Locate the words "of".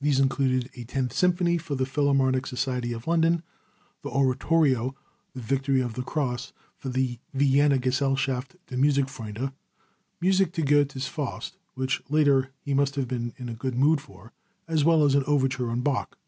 2.92-3.06, 5.80-5.94